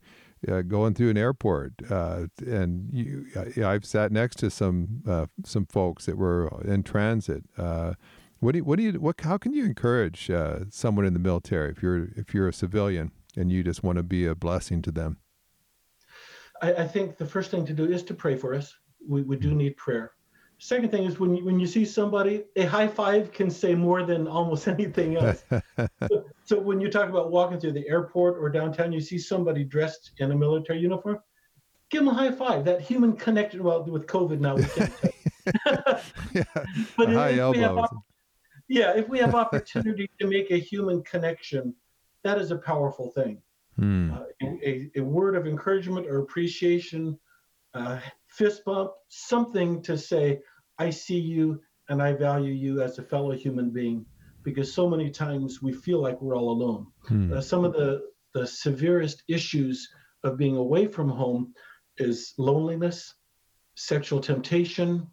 [0.49, 3.27] uh, going through an airport, uh, and you,
[3.65, 7.45] I've sat next to some uh, some folks that were in transit.
[8.40, 11.18] What do you, what do you what how can you encourage uh, someone in the
[11.18, 14.81] military if you're if you're a civilian and you just want to be a blessing
[14.83, 15.18] to them?
[16.62, 18.74] I, I think the first thing to do is to pray for us.
[19.07, 20.12] We we do need prayer.
[20.61, 24.03] Second thing is when you, when you see somebody, a high five can say more
[24.03, 25.44] than almost anything else.
[26.09, 29.62] so, so, when you talk about walking through the airport or downtown, you see somebody
[29.62, 31.18] dressed in a military uniform,
[31.90, 32.64] give them a high five.
[32.64, 33.62] That human connection.
[33.62, 34.92] Well, with COVID now, we can't.
[36.35, 36.44] yeah,
[36.96, 37.85] but high if we have elbows.
[37.85, 38.05] op-
[38.69, 41.75] yeah, if we have opportunity to make a human connection,
[42.25, 43.41] that is a powerful thing.
[43.77, 44.13] Hmm.
[44.13, 47.19] Uh, a, a word of encouragement or appreciation,
[47.75, 50.41] uh, fist bump, something to say,
[50.79, 54.05] I see you and I value you as a fellow human being.
[54.43, 56.87] Because so many times we feel like we're all alone.
[57.07, 57.33] Hmm.
[57.33, 58.03] Uh, some of the,
[58.35, 59.89] the severest issues
[60.25, 61.55] of being away from home
[61.99, 63.15] is loneliness,
[63.75, 65.07] sexual temptation,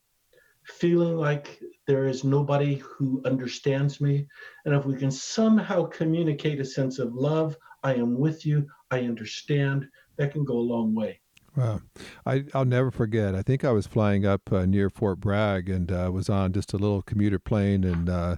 [0.66, 4.28] feeling like there is nobody who understands me.
[4.66, 9.02] And if we can somehow communicate a sense of love, I am with you, I
[9.02, 11.20] understand, that can go a long way.
[11.56, 11.82] Wow.
[12.26, 13.34] I, I'll never forget.
[13.36, 16.74] I think I was flying up uh, near Fort Bragg and uh, was on just
[16.74, 18.36] a little commuter plane, and uh,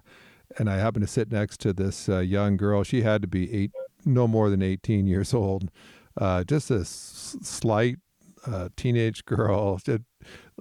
[0.60, 2.84] and I happened to sit next to this uh, young girl.
[2.84, 3.72] She had to be eight,
[4.06, 5.72] no more than eighteen years old.
[6.16, 7.98] Uh, just a s- slight
[8.46, 9.80] uh, teenage girl.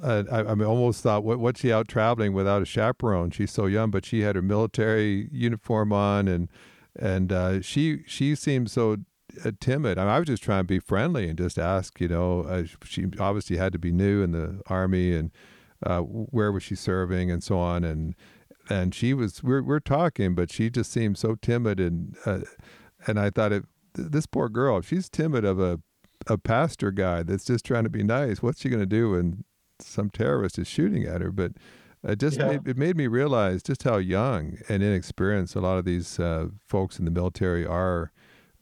[0.02, 3.30] Uh, I, I almost thought, what, what's she out traveling without a chaperone?
[3.30, 6.48] She's so young, but she had her military uniform on, and
[6.98, 8.98] and uh, she she seemed so
[9.44, 9.98] uh, timid.
[9.98, 12.64] I, mean, I was just trying to be friendly and just ask, you know, uh,
[12.84, 15.30] she obviously had to be new in the army and
[15.84, 17.84] uh, where was she serving and so on.
[17.84, 18.14] And
[18.68, 22.40] and she was we're we're talking, but she just seemed so timid and uh,
[23.06, 25.80] and I thought it this poor girl, if she's timid of a
[26.26, 28.42] a pastor guy that's just trying to be nice.
[28.42, 29.44] What's she going to do when
[29.80, 31.30] some terrorist is shooting at her?
[31.30, 31.52] But
[32.04, 32.48] it just Yeah.
[32.48, 36.48] made, it made me realize just how young and inexperienced a lot of these uh,
[36.66, 38.12] folks in the military are,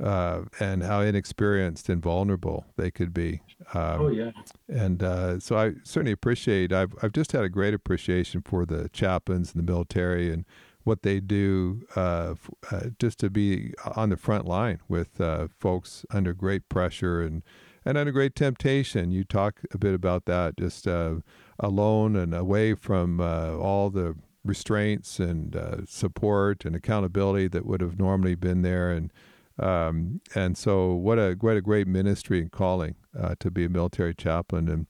[0.03, 3.41] uh, and how inexperienced and vulnerable they could be.
[3.75, 4.33] Um, oh, yeah.
[4.69, 6.73] and uh, so I certainly appreciate.
[6.73, 10.45] I've I've just had a great appreciation for the chaplains in the military and
[10.83, 15.49] what they do, uh, f- uh, just to be on the front line with uh,
[15.59, 17.43] folks under great pressure and
[17.85, 19.11] and under great temptation.
[19.11, 21.17] You talk a bit about that, just uh,
[21.59, 27.81] alone and away from uh, all the restraints and uh, support and accountability that would
[27.81, 29.13] have normally been there and.
[29.57, 33.69] Um, and so, what a what a great ministry and calling uh, to be a
[33.69, 34.69] military chaplain.
[34.69, 34.89] And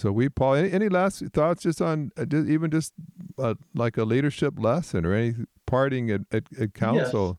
[0.00, 2.94] so, we Paul, any, any last thoughts just on uh, just, even just
[3.38, 5.34] uh, like a leadership lesson or any
[5.66, 7.38] parting at, at, at counsel?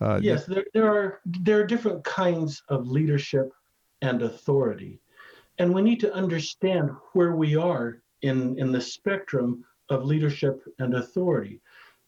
[0.00, 3.50] Uh, yes, there, there are there are different kinds of leadership
[4.02, 5.00] and authority,
[5.58, 10.94] and we need to understand where we are in in the spectrum of leadership and
[10.94, 11.60] authority,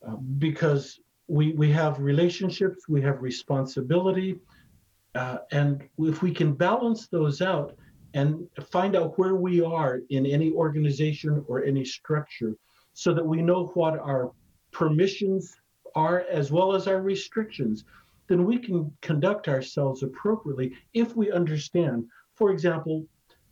[0.07, 4.39] uh, because we we have relationships, we have responsibility,
[5.15, 7.77] uh, and if we can balance those out
[8.15, 12.55] and find out where we are in any organization or any structure,
[12.93, 14.33] so that we know what our
[14.71, 15.57] permissions
[15.95, 17.85] are as well as our restrictions,
[18.33, 22.07] then we can conduct ourselves appropriately if we understand.
[22.35, 23.05] For example,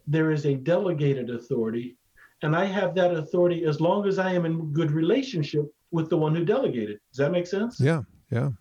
[0.07, 1.99] there is a delegated authority,
[2.41, 6.17] and I have that authority as long as I am in good relationship with the
[6.17, 6.99] one who delegated.
[7.11, 7.79] Does that make sense?
[7.79, 8.53] yeah, yeah,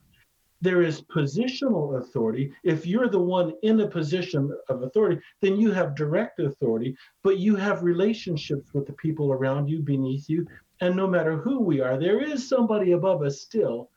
[0.60, 2.52] There is positional authority.
[2.64, 7.40] If you're the one in a position of authority, then you have direct authority, but
[7.40, 10.46] you have relationships with the people around you, beneath you.
[10.82, 13.90] And no matter who we are, there is somebody above us still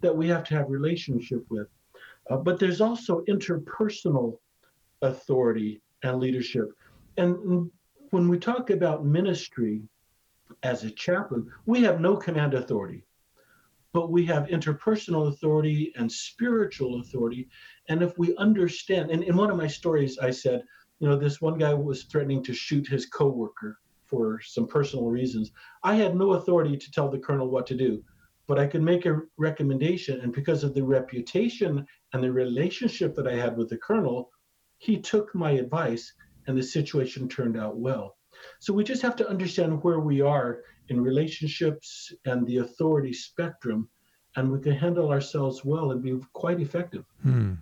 [0.00, 1.68] that we have to have relationship with.
[2.30, 4.38] Uh, but there's also interpersonal
[5.02, 6.70] authority and leadership.
[7.16, 7.70] And mm,
[8.10, 9.82] when we talk about ministry
[10.62, 13.04] as a chaplain, we have no command authority
[13.92, 17.48] but we have interpersonal authority and spiritual authority.
[17.88, 20.62] And if we understand, and in one of my stories, I said,
[21.00, 25.50] you know, this one guy was threatening to shoot his coworker for some personal reasons.
[25.82, 28.02] I had no authority to tell the colonel what to do,
[28.50, 30.22] but I could make a recommendation.
[30.22, 34.32] And because of the reputation and the relationship that I had with the colonel,
[34.78, 36.12] he took my advice
[36.48, 38.16] and the situation turned out well.
[38.58, 43.88] So we just have to understand where we are in relationships and the authority spectrum,
[44.34, 47.04] and we can handle ourselves well and be quite effective.
[47.22, 47.52] Hmm.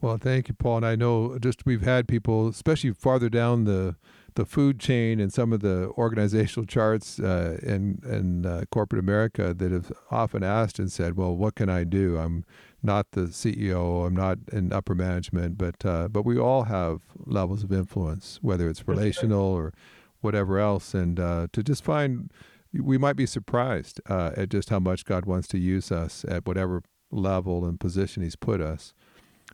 [0.00, 0.76] Well, thank you, Paul.
[0.76, 3.96] And I know just we've had people, especially farther down the
[4.36, 9.52] the food chain and some of the organizational charts uh, in in uh, corporate America
[9.52, 12.16] that have often asked and said, "Well, what can I do?
[12.16, 12.44] I'm
[12.82, 14.06] not the CEO.
[14.06, 18.68] I'm not in upper management, but uh, but we all have levels of influence, whether
[18.70, 19.72] it's relational or
[20.20, 22.30] whatever else, and uh, to just find."
[22.72, 26.46] We might be surprised uh, at just how much God wants to use us at
[26.46, 28.92] whatever level and position He's put us.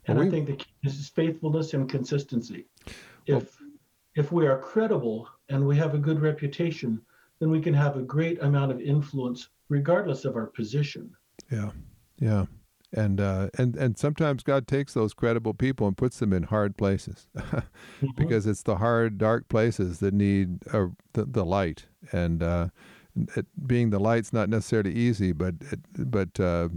[0.05, 2.65] And Well, I we- think the key is faithfulness and consistency.
[3.29, 3.43] Well-
[4.15, 7.01] If we are credible and we have a good reputation,
[7.39, 11.11] then we can have a great amount of influence regardless of our position.
[11.51, 11.71] Yeah,
[12.19, 12.45] yeah.
[12.95, 16.77] And uh, and and sometimes God takes those credible people and puts them in hard
[16.77, 18.07] places, Mm-hmm.
[18.17, 21.85] because it's the hard, dark places that need uh, the, the light.
[22.11, 22.67] And uh,
[23.35, 26.69] it, being the light's not necessarily easy, but it, but uh,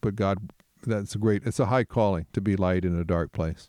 [0.00, 0.50] but God,
[0.86, 1.42] that's a great.
[1.44, 3.68] It's a high calling to be light in a dark place.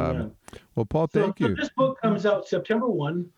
[0.00, 0.32] Amen.
[0.74, 1.56] Well, Paul, thank so you.
[1.56, 3.28] this book comes out September 1,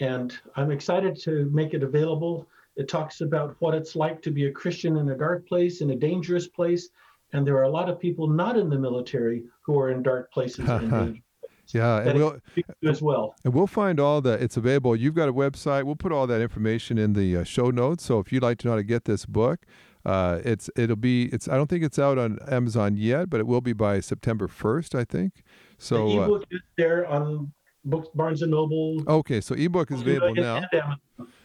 [0.00, 2.48] and I'm excited to make it available.
[2.76, 5.90] It talks about what it's like to be a Christian in a dark place, in
[5.90, 6.88] a dangerous place.
[7.32, 10.32] And there are a lot of people not in the military who are in dark
[10.32, 10.68] places
[11.74, 12.36] Yeah, and we'll
[12.84, 13.34] as well.
[13.44, 14.42] And we'll find all that.
[14.42, 14.96] It's available.
[14.96, 15.84] You've got a website.
[15.84, 18.04] We'll put all that information in the uh, show notes.
[18.04, 19.64] So if you'd like to know how to get this book,
[20.04, 21.46] uh, it's it'll be it's.
[21.48, 24.94] I don't think it's out on Amazon yet, but it will be by September first,
[24.94, 25.42] I think.
[25.80, 27.52] So the uh, ebook is there on
[27.84, 29.02] books, Barnes and Noble.
[29.08, 30.62] okay, so ebook is available now.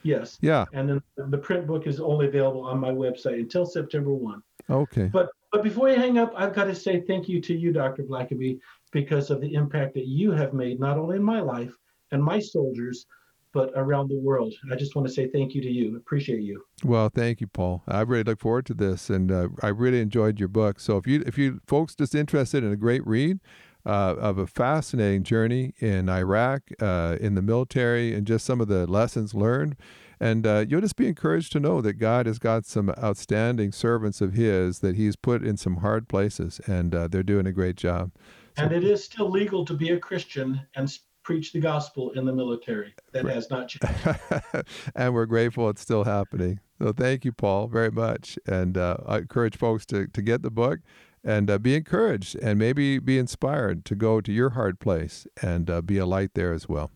[0.03, 0.38] Yes.
[0.41, 0.65] Yeah.
[0.73, 4.41] And then the print book is only available on my website until September 1.
[4.69, 5.05] Okay.
[5.11, 8.03] But but before you hang up, I've got to say thank you to you, Dr.
[8.03, 8.59] Blackaby,
[8.91, 11.73] because of the impact that you have made not only in my life
[12.11, 13.05] and my soldiers,
[13.53, 14.53] but around the world.
[14.69, 15.95] I just want to say thank you to you.
[15.95, 16.61] Appreciate you.
[16.83, 17.83] Well, thank you, Paul.
[17.88, 20.81] I really look forward to this, and uh, I really enjoyed your book.
[20.81, 23.39] So if you if you folks just interested in a great read.
[23.86, 28.67] Uh, of a fascinating journey in Iraq, uh, in the military, and just some of
[28.67, 29.75] the lessons learned.
[30.19, 34.21] And uh, you'll just be encouraged to know that God has got some outstanding servants
[34.21, 37.75] of His that He's put in some hard places, and uh, they're doing a great
[37.75, 38.11] job.
[38.57, 42.31] And it is still legal to be a Christian and preach the gospel in the
[42.31, 42.93] military.
[43.11, 44.65] That has not changed.
[44.95, 46.59] and we're grateful it's still happening.
[46.79, 48.38] So thank you, Paul, very much.
[48.47, 50.79] And uh, I encourage folks to, to get the book
[51.26, 55.69] and uh, be encouraged and maybe be inspired to go to your hard place and
[55.69, 56.91] uh, be a light there as well.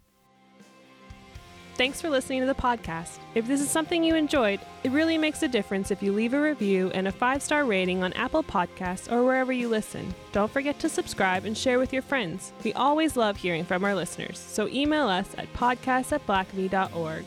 [1.80, 3.20] Thanks for listening to the podcast.
[3.36, 6.42] If this is something you enjoyed, it really makes a difference if you leave a
[6.42, 10.14] review and a five star rating on Apple Podcasts or wherever you listen.
[10.34, 12.52] Don't forget to subscribe and share with your friends.
[12.66, 17.24] We always love hearing from our listeners, so email us at podcast at blackaby.org.